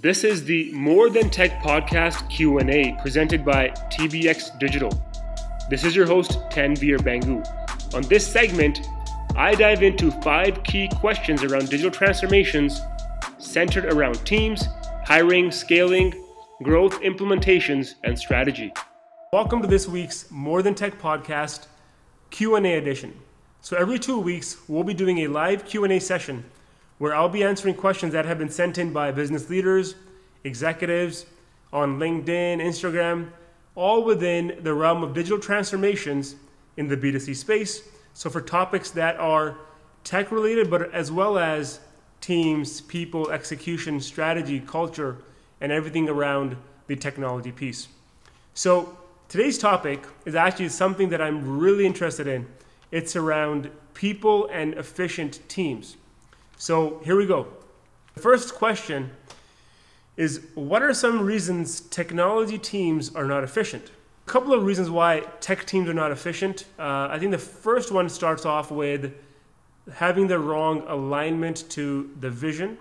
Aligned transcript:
This 0.00 0.24
is 0.24 0.42
the 0.42 0.72
More 0.72 1.10
Than 1.10 1.28
Tech 1.28 1.62
podcast 1.62 2.28
Q&A 2.30 2.96
presented 3.02 3.44
by 3.44 3.68
TBX 3.68 4.58
Digital. 4.58 4.90
This 5.68 5.84
is 5.84 5.94
your 5.94 6.06
host 6.06 6.30
Tanvir 6.48 6.96
Bhangoo. 6.98 7.44
On 7.94 8.02
this 8.04 8.26
segment, 8.26 8.80
I 9.36 9.54
dive 9.54 9.82
into 9.82 10.10
five 10.22 10.64
key 10.64 10.88
questions 10.96 11.44
around 11.44 11.68
digital 11.68 11.90
transformations 11.90 12.80
centered 13.36 13.84
around 13.84 14.14
teams, 14.24 14.66
hiring, 15.04 15.50
scaling, 15.50 16.14
growth, 16.62 16.98
implementations, 17.02 17.96
and 18.02 18.18
strategy. 18.18 18.72
Welcome 19.34 19.60
to 19.60 19.68
this 19.68 19.86
week's 19.86 20.30
More 20.30 20.62
Than 20.62 20.74
Tech 20.74 20.98
podcast 20.98 21.66
Q&A 22.30 22.78
edition. 22.78 23.14
So 23.60 23.76
every 23.76 23.98
2 23.98 24.18
weeks, 24.18 24.56
we'll 24.68 24.84
be 24.84 24.94
doing 24.94 25.18
a 25.18 25.26
live 25.28 25.66
Q&A 25.66 25.98
session 26.00 26.46
where 27.02 27.16
I'll 27.16 27.28
be 27.28 27.42
answering 27.42 27.74
questions 27.74 28.12
that 28.12 28.26
have 28.26 28.38
been 28.38 28.48
sent 28.48 28.78
in 28.78 28.92
by 28.92 29.10
business 29.10 29.50
leaders, 29.50 29.96
executives 30.44 31.26
on 31.72 31.98
LinkedIn, 31.98 32.62
Instagram, 32.62 33.32
all 33.74 34.04
within 34.04 34.60
the 34.62 34.72
realm 34.72 35.02
of 35.02 35.12
digital 35.12 35.40
transformations 35.40 36.36
in 36.76 36.86
the 36.86 36.96
B2C 36.96 37.34
space. 37.34 37.82
So, 38.14 38.30
for 38.30 38.40
topics 38.40 38.92
that 38.92 39.16
are 39.16 39.56
tech 40.04 40.30
related, 40.30 40.70
but 40.70 40.94
as 40.94 41.10
well 41.10 41.38
as 41.38 41.80
teams, 42.20 42.82
people, 42.82 43.32
execution, 43.32 44.00
strategy, 44.00 44.60
culture, 44.60 45.16
and 45.60 45.72
everything 45.72 46.08
around 46.08 46.56
the 46.86 46.94
technology 46.94 47.50
piece. 47.50 47.88
So, 48.54 48.96
today's 49.28 49.58
topic 49.58 50.06
is 50.24 50.36
actually 50.36 50.68
something 50.68 51.08
that 51.08 51.20
I'm 51.20 51.58
really 51.58 51.84
interested 51.84 52.28
in. 52.28 52.46
It's 52.92 53.16
around 53.16 53.72
people 53.92 54.48
and 54.52 54.74
efficient 54.74 55.40
teams. 55.48 55.96
So 56.56 57.00
here 57.04 57.16
we 57.16 57.26
go. 57.26 57.46
The 58.14 58.20
first 58.20 58.54
question 58.54 59.10
is 60.16 60.46
What 60.54 60.82
are 60.82 60.94
some 60.94 61.24
reasons 61.24 61.80
technology 61.80 62.58
teams 62.58 63.14
are 63.14 63.24
not 63.24 63.44
efficient? 63.44 63.90
A 64.26 64.30
couple 64.30 64.52
of 64.52 64.64
reasons 64.64 64.88
why 64.90 65.20
tech 65.40 65.66
teams 65.66 65.88
are 65.88 65.94
not 65.94 66.12
efficient. 66.12 66.66
Uh, 66.78 67.08
I 67.10 67.18
think 67.18 67.32
the 67.32 67.38
first 67.38 67.90
one 67.90 68.08
starts 68.08 68.46
off 68.46 68.70
with 68.70 69.12
having 69.94 70.28
the 70.28 70.38
wrong 70.38 70.84
alignment 70.86 71.68
to 71.70 72.10
the 72.20 72.30
vision, 72.30 72.78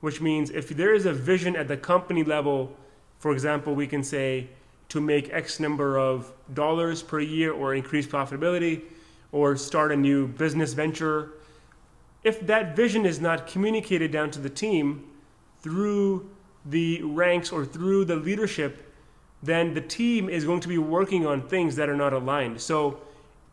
which 0.00 0.20
means 0.20 0.50
if 0.50 0.68
there 0.70 0.94
is 0.94 1.06
a 1.06 1.12
vision 1.12 1.54
at 1.54 1.68
the 1.68 1.76
company 1.76 2.24
level, 2.24 2.76
for 3.18 3.32
example, 3.32 3.74
we 3.74 3.86
can 3.86 4.02
say 4.02 4.48
to 4.88 5.00
make 5.00 5.32
X 5.32 5.60
number 5.60 5.96
of 5.96 6.32
dollars 6.54 7.02
per 7.02 7.20
year 7.20 7.52
or 7.52 7.74
increase 7.74 8.06
profitability 8.06 8.82
or 9.30 9.56
start 9.56 9.92
a 9.92 9.96
new 9.96 10.26
business 10.26 10.72
venture 10.72 11.34
if 12.22 12.46
that 12.46 12.76
vision 12.76 13.06
is 13.06 13.20
not 13.20 13.46
communicated 13.46 14.10
down 14.10 14.30
to 14.32 14.38
the 14.38 14.50
team 14.50 15.08
through 15.60 16.30
the 16.64 17.02
ranks 17.02 17.50
or 17.50 17.64
through 17.64 18.04
the 18.04 18.16
leadership, 18.16 18.94
then 19.42 19.72
the 19.72 19.80
team 19.80 20.28
is 20.28 20.44
going 20.44 20.60
to 20.60 20.68
be 20.68 20.78
working 20.78 21.26
on 21.26 21.40
things 21.40 21.76
that 21.76 21.88
are 21.88 21.96
not 21.96 22.12
aligned. 22.12 22.60
So, 22.60 23.00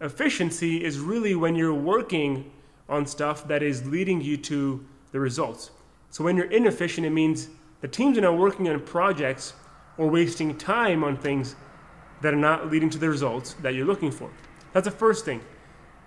efficiency 0.00 0.82
is 0.82 0.98
really 0.98 1.34
when 1.34 1.54
you're 1.54 1.74
working 1.74 2.50
on 2.88 3.06
stuff 3.06 3.46
that 3.48 3.62
is 3.62 3.86
leading 3.86 4.20
you 4.20 4.36
to 4.38 4.84
the 5.12 5.20
results. 5.20 5.70
So, 6.10 6.24
when 6.24 6.36
you're 6.36 6.50
inefficient, 6.50 7.06
it 7.06 7.10
means 7.10 7.48
the 7.82 7.88
teams 7.88 8.16
are 8.16 8.22
not 8.22 8.38
working 8.38 8.68
on 8.68 8.80
projects 8.80 9.52
or 9.98 10.08
wasting 10.08 10.56
time 10.56 11.04
on 11.04 11.16
things 11.18 11.54
that 12.22 12.32
are 12.32 12.38
not 12.38 12.70
leading 12.70 12.88
to 12.90 12.98
the 12.98 13.08
results 13.08 13.54
that 13.54 13.74
you're 13.74 13.86
looking 13.86 14.10
for. 14.10 14.30
That's 14.72 14.86
the 14.86 14.90
first 14.90 15.26
thing. 15.26 15.42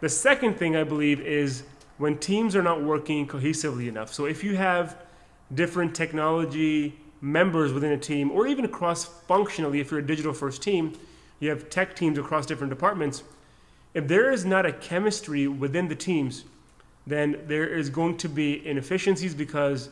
The 0.02 0.10
second 0.10 0.58
thing 0.58 0.76
I 0.76 0.84
believe 0.84 1.22
is 1.22 1.64
when 1.98 2.18
teams 2.18 2.56
are 2.56 2.64
not 2.64 2.82
working 2.84 3.28
cohesively 3.28 3.88
enough. 3.88 4.14
So 4.14 4.26
if 4.26 4.44
you 4.44 4.56
have 4.56 4.98
different 5.54 5.96
technology 5.96 6.98
members 7.22 7.74
within 7.74 7.92
a 7.92 7.98
team, 7.98 8.32
or 8.32 8.48
even 8.48 8.68
cross 8.68 9.06
functionally, 9.06 9.80
if 9.80 9.92
you're 9.92 10.00
a 10.00 10.06
digital 10.06 10.34
first 10.34 10.62
team, 10.62 10.94
you 11.40 11.50
have 11.50 11.70
tech 11.70 11.96
teams 11.96 12.18
across 12.18 12.46
different 12.46 12.70
departments. 12.70 13.24
If 13.94 14.08
there 14.08 14.32
is 14.32 14.46
not 14.46 14.66
a 14.66 14.72
chemistry 14.72 15.48
within 15.48 15.88
the 15.88 15.96
teams, 15.96 16.44
then 17.08 17.42
there 17.48 17.68
is 17.68 17.90
going 17.90 18.18
to 18.18 18.30
be 18.30 18.66
inefficiencies 18.68 19.34
because 19.34 19.90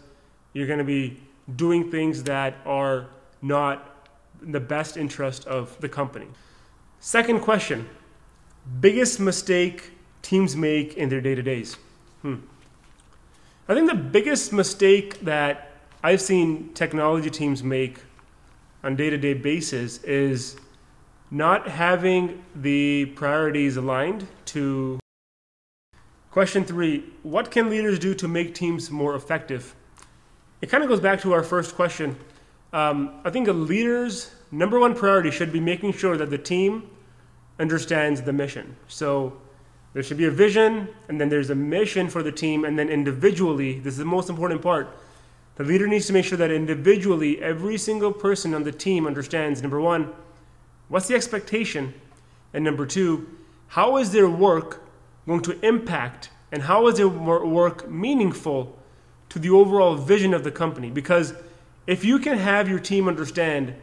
you're 0.53 0.67
going 0.67 0.79
to 0.79 0.85
be 0.85 1.21
doing 1.55 1.89
things 1.89 2.23
that 2.23 2.55
are 2.65 3.07
not 3.41 4.09
in 4.43 4.51
the 4.51 4.59
best 4.59 4.97
interest 4.97 5.45
of 5.47 5.79
the 5.79 5.89
company. 5.89 6.27
Second 6.99 7.41
question 7.41 7.87
biggest 8.79 9.19
mistake 9.19 9.91
teams 10.23 10.55
make 10.55 10.95
in 10.95 11.09
their 11.09 11.21
day 11.21 11.35
to 11.35 11.41
days? 11.41 11.77
Hmm. 12.25 12.37
I 13.69 13.75
think 13.75 13.87
the 13.87 13.95
biggest 13.95 14.51
mistake 14.51 15.19
that 15.19 15.69
I've 16.01 16.19
seen 16.19 16.73
technology 16.73 17.29
teams 17.29 17.61
make 17.61 17.99
on 18.83 18.95
day-to-day 18.95 19.35
basis 19.35 20.03
is 20.03 20.57
not 21.29 21.67
having 21.67 22.43
the 22.55 23.05
priorities 23.15 23.77
aligned 23.77 24.25
to 24.45 24.99
question 26.31 26.65
three 26.65 27.03
what 27.21 27.51
can 27.51 27.69
leaders 27.69 27.99
do 27.99 28.15
to 28.15 28.27
make 28.27 28.55
teams 28.55 28.89
more 28.89 29.13
effective? 29.13 29.75
It 30.61 30.71
kind 30.71 30.81
of 30.81 30.89
goes 30.89 30.99
back 30.99 31.21
to 31.21 31.33
our 31.33 31.43
first 31.43 31.75
question. 31.75 32.17
Um, 32.73 33.21
i 33.23 33.29
think 33.29 33.47
a 33.47 33.53
leader's 33.53 34.31
number 34.51 34.79
one 34.79 34.95
priority 34.95 35.29
should 35.29 35.53
be 35.53 35.59
making 35.59 35.93
sure 35.93 36.17
that 36.17 36.31
the 36.31 36.39
team 36.39 36.89
understands 37.59 38.23
the 38.23 38.33
mission. 38.33 38.75
So 38.87 39.39
there 39.95 40.03
should 40.03 40.17
be 40.17 40.25
a 40.25 40.31
vision, 40.31 40.89
and 41.07 41.21
then 41.21 41.29
there's 41.29 41.49
a 41.49 41.55
mission 41.55 42.09
for 42.09 42.21
the 42.21 42.31
team, 42.31 42.65
and 42.65 42.77
then 42.77 42.89
individually, 42.89 43.79
this 43.79 43.93
is 43.93 43.97
the 43.97 44.03
most 44.03 44.29
important 44.29 44.61
part. 44.61 44.89
The 45.55 45.63
leader 45.63 45.87
needs 45.87 46.05
to 46.07 46.13
make 46.13 46.25
sure 46.25 46.37
that 46.37 46.51
individually, 46.51 47.41
every 47.41 47.77
single 47.77 48.11
person 48.11 48.53
on 48.53 48.65
the 48.65 48.73
team 48.73 49.07
understands 49.07 49.61
number 49.61 49.79
one, 49.79 50.11
what's 50.89 51.07
the 51.07 51.15
expectation? 51.15 51.93
And 52.53 52.65
number 52.65 52.85
two, 52.85 53.37
how 53.67 53.95
is 53.95 54.11
their 54.11 54.29
work 54.29 54.85
going 55.27 55.39
to 55.43 55.57
impact 55.65 56.29
and 56.51 56.63
how 56.63 56.87
is 56.87 56.97
their 56.97 57.07
work 57.07 57.89
meaningful 57.89 58.77
to 59.29 59.39
the 59.39 59.49
overall 59.49 59.95
vision 59.95 60.33
of 60.33 60.43
the 60.43 60.51
company? 60.51 60.91
Because 60.91 61.33
if 61.87 62.03
you 62.03 62.19
can 62.19 62.37
have 62.37 62.67
your 62.67 62.79
team 62.79 63.07
understand 63.07 63.73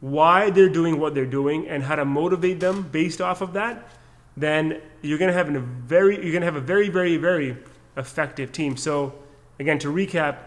why 0.00 0.50
they're 0.50 0.68
doing 0.68 0.98
what 0.98 1.14
they're 1.14 1.24
doing 1.24 1.68
and 1.68 1.84
how 1.84 1.94
to 1.94 2.04
motivate 2.04 2.58
them 2.58 2.82
based 2.90 3.20
off 3.20 3.40
of 3.40 3.52
that, 3.52 3.88
then 4.36 4.80
you're 5.02 5.18
going 5.18 5.30
to 5.30 5.36
have 5.36 5.54
a 5.54 5.60
very 5.60 6.14
you're 6.16 6.32
going 6.32 6.40
to 6.40 6.46
have 6.46 6.56
a 6.56 6.60
very 6.60 6.88
very 6.88 7.16
very 7.16 7.56
effective 7.96 8.52
team. 8.52 8.76
So 8.76 9.14
again, 9.58 9.78
to 9.80 9.88
recap, 9.88 10.38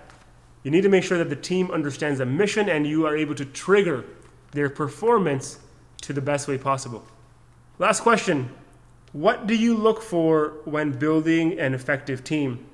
you 0.63 0.71
need 0.71 0.81
to 0.81 0.89
make 0.89 1.03
sure 1.03 1.17
that 1.17 1.29
the 1.29 1.35
team 1.35 1.71
understands 1.71 2.19
the 2.19 2.25
mission 2.25 2.69
and 2.69 2.85
you 2.85 3.05
are 3.05 3.15
able 3.15 3.35
to 3.35 3.45
trigger 3.45 4.05
their 4.51 4.69
performance 4.69 5.59
to 6.01 6.13
the 6.13 6.21
best 6.21 6.47
way 6.47 6.57
possible. 6.57 7.05
Last 7.79 8.01
question. 8.01 8.49
What 9.13 9.47
do 9.47 9.55
you 9.55 9.75
look 9.75 10.01
for 10.01 10.55
when 10.65 10.91
building 10.91 11.59
an 11.59 11.73
effective 11.73 12.23
team? 12.23 12.65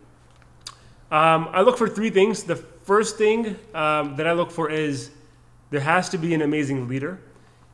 Um, 1.12 1.48
I 1.52 1.62
look 1.62 1.78
for 1.78 1.88
three 1.88 2.10
things. 2.10 2.44
The 2.44 2.56
first 2.56 3.18
thing 3.18 3.56
um, 3.74 4.16
that 4.16 4.26
I 4.26 4.34
look 4.34 4.50
for 4.50 4.70
is 4.70 5.12
there 5.70 5.82
has 5.82 6.10
to 6.10 6.18
be 6.18 6.34
an 6.34 6.42
amazing 6.42 6.88
leader. 6.88 7.20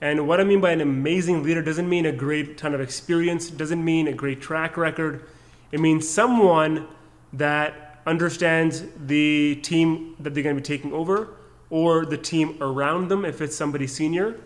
And 0.02 0.28
what 0.28 0.40
I 0.40 0.46
mean 0.46 0.62
by 0.62 0.72
an 0.72 0.82
amazing 0.82 1.44
leader 1.44 1.62
doesn't 1.62 1.90
mean 1.90 2.06
a 2.06 2.12
great 2.12 2.58
ton 2.58 2.74
of 2.74 2.80
experience, 2.80 3.50
doesn't 3.50 3.84
mean 3.84 4.08
a 4.08 4.14
great 4.14 4.40
track 4.40 4.78
record. 4.78 5.26
It 5.72 5.80
means 5.80 6.08
someone 6.08 6.88
that 7.34 8.02
understands 8.08 8.84
the 9.06 9.56
team 9.58 10.16
that 10.20 10.34
they're 10.34 10.44
going 10.44 10.56
to 10.56 10.62
be 10.62 10.66
taking 10.66 10.94
over 10.94 11.36
or 11.70 12.06
the 12.06 12.18
team 12.18 12.58
around 12.62 13.10
them 13.10 13.26
if 13.26 13.42
it's 13.42 13.56
somebody 13.56 13.88
senior. 13.88 14.40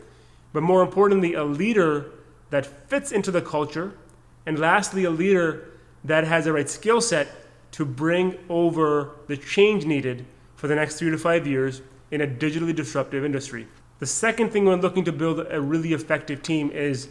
But 0.54 0.64
more 0.64 0.82
importantly, 0.82 1.36
a 1.36 1.44
leader 1.44 2.12
that 2.50 2.66
fits 2.66 3.12
into 3.12 3.32
the 3.32 3.42
culture. 3.42 3.94
And 4.46 4.60
lastly, 4.60 5.06
a 5.06 5.10
leader 5.10 5.70
that 6.04 6.26
has 6.26 6.46
the 6.46 6.54
right 6.54 6.70
skill 6.70 7.00
set 7.00 7.28
to 7.72 7.86
bring 7.86 8.38
over 8.50 9.12
the 9.28 9.38
change 9.38 9.86
needed 9.86 10.26
for 10.56 10.68
the 10.68 10.76
next 10.76 10.98
three 10.98 11.10
to 11.12 11.18
five 11.18 11.48
years 11.48 11.82
in 12.12 12.22
a 12.22 12.28
digitally 12.28 12.76
disruptive 12.76 13.24
industry. 13.24 13.68
The 14.04 14.08
second 14.08 14.50
thing 14.50 14.66
when 14.66 14.82
looking 14.82 15.06
to 15.06 15.14
build 15.14 15.48
a 15.50 15.62
really 15.62 15.94
effective 15.94 16.44
team 16.44 16.72
is 16.72 17.08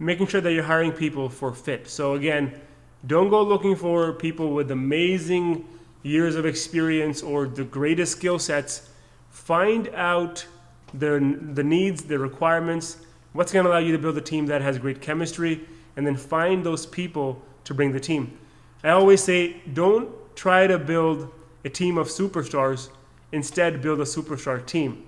making 0.00 0.26
sure 0.26 0.40
that 0.40 0.52
you're 0.52 0.64
hiring 0.64 0.90
people 0.90 1.28
for 1.28 1.54
fit. 1.54 1.88
So 1.88 2.14
again, 2.14 2.60
don't 3.06 3.30
go 3.30 3.44
looking 3.44 3.76
for 3.76 4.12
people 4.12 4.52
with 4.52 4.72
amazing 4.72 5.64
years 6.02 6.34
of 6.34 6.44
experience 6.44 7.22
or 7.22 7.46
the 7.46 7.62
greatest 7.62 8.10
skill 8.10 8.40
sets. 8.40 8.90
Find 9.30 9.88
out 9.94 10.44
their, 10.92 11.20
the 11.20 11.62
needs, 11.62 12.02
the 12.02 12.18
requirements, 12.18 12.96
what's 13.34 13.52
going 13.52 13.64
to 13.64 13.70
allow 13.70 13.78
you 13.78 13.92
to 13.92 13.98
build 13.98 14.18
a 14.18 14.20
team 14.20 14.46
that 14.46 14.62
has 14.62 14.78
great 14.78 15.00
chemistry, 15.00 15.60
and 15.96 16.04
then 16.04 16.16
find 16.16 16.66
those 16.66 16.86
people 16.86 17.40
to 17.62 17.72
bring 17.72 17.92
the 17.92 18.00
team. 18.00 18.36
I 18.82 18.88
always 18.88 19.22
say, 19.22 19.62
don't 19.74 20.10
try 20.34 20.66
to 20.66 20.76
build 20.76 21.32
a 21.64 21.68
team 21.68 21.98
of 21.98 22.08
superstars. 22.08 22.88
Instead, 23.30 23.80
build 23.80 24.00
a 24.00 24.04
superstar 24.04 24.66
team. 24.66 25.04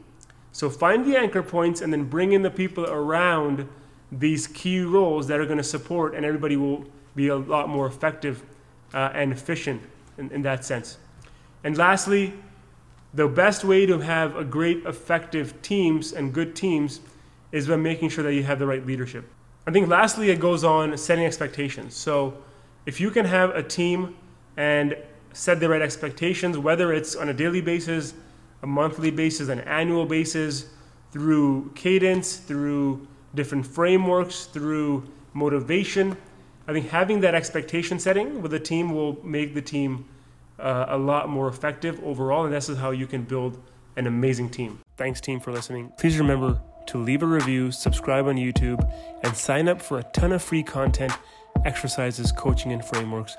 So 0.55 0.71
find 0.71 1.05
the 1.05 1.19
anchor 1.19 1.43
points 1.43 1.81
and 1.81 1.93
then 1.93 2.05
bring 2.05 2.31
in 2.31 2.43
the 2.43 2.51
people 2.51 2.87
around 2.87 3.69
these 4.12 4.47
key 4.47 4.83
roles 4.83 5.27
that 5.27 5.41
are 5.41 5.47
going 5.47 5.59
to 5.59 5.65
support, 5.65 6.15
and 6.15 6.25
everybody 6.25 6.56
will 6.56 6.85
be 7.17 7.27
a 7.27 7.37
lot 7.37 7.69
more 7.69 7.89
effective 7.89 8.45
uh, 8.95 9.11
and 9.15 9.33
efficient 9.33 9.83
in, 10.17 10.31
in 10.31 10.43
that 10.43 10.65
sense. 10.65 10.99
And 11.65 11.77
lastly, 11.77 12.35
the 13.15 13.27
best 13.27 13.65
way 13.65 13.85
to 13.85 13.99
have 13.99 14.37
a 14.37 14.45
great, 14.45 14.87
effective 14.87 15.61
teams 15.62 16.12
and 16.12 16.33
good 16.33 16.55
teams 16.55 17.01
is 17.51 17.67
by 17.67 17.75
making 17.75 18.11
sure 18.11 18.23
that 18.23 18.35
you 18.35 18.45
have 18.45 18.61
the 18.61 18.67
right 18.67 18.87
leadership. 18.87 19.25
I 19.67 19.73
think 19.73 19.89
lastly, 19.89 20.31
it 20.31 20.39
goes 20.39 20.62
on 20.62 20.97
setting 20.97 21.25
expectations. 21.25 21.97
So 21.97 22.33
if 22.87 23.01
you 23.01 23.11
can 23.11 23.25
have 23.25 23.51
a 23.51 23.62
team 23.62 24.15
and 24.56 24.97
set 25.33 25.59
the 25.59 25.69
right 25.69 25.83
expectations, 25.83 26.59
whether 26.59 26.93
it's 26.93 27.17
on 27.17 27.29
a 27.29 27.35
daily 27.35 27.61
basis, 27.61 28.15
a 28.65 28.67
monthly 28.67 29.11
basis, 29.11 29.51
an 29.51 29.61
annual 29.61 30.07
basis, 30.07 30.71
through 31.13 31.71
cadence, 31.75 32.39
through 32.39 33.07
different 33.35 33.67
frameworks, 33.67 34.47
through 34.47 35.07
motivation. 35.35 36.17
I 36.67 36.73
think 36.73 36.89
having 36.89 37.21
that 37.21 37.35
expectation 37.35 37.99
setting 37.99 38.41
with 38.41 38.55
a 38.55 38.59
team 38.59 38.95
will 38.95 39.23
make 39.23 39.53
the 39.53 39.61
team 39.61 40.07
uh, 40.59 40.87
a 40.89 40.97
lot 40.97 41.29
more 41.29 41.47
effective 41.49 42.03
overall, 42.03 42.47
and 42.47 42.55
this 42.55 42.71
is 42.71 42.79
how 42.79 42.91
you 42.91 43.07
can 43.07 43.23
build 43.23 43.61
an 43.97 44.07
amazing 44.07 44.49
team. 44.49 44.81
Thanks, 44.97 45.21
team, 45.21 45.41
for 45.41 45.53
listening. 45.53 45.93
Please 45.99 46.19
remember 46.19 46.59
to 46.87 46.97
leave 46.97 47.23
a 47.23 47.27
review, 47.27 47.71
subscribe 47.71 48.27
on 48.27 48.37
YouTube, 48.37 48.81
and 49.23 49.37
sign 49.37 49.69
up 49.69 49.83
for 49.83 49.99
a 49.99 50.05
ton 50.15 50.33
of 50.33 50.43
free 50.43 50.63
content, 50.63 51.13
exercises, 51.67 52.33
coaching, 52.33 52.73
and 52.73 52.83
frameworks 52.83 53.37